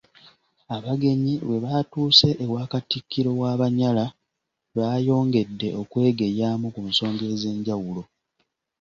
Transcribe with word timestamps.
Abagenyi 0.75 1.33
bwe 1.45 1.57
baatuuse 1.65 2.29
ewa 2.43 2.63
Katikkiro 2.71 3.31
w'Abanyala, 3.41 4.05
baayongedde 4.75 5.67
okwegeyaamu 5.81 6.67
ku 6.75 6.81
nsonga 6.89 7.23
ez'enjawulo. 7.33 8.03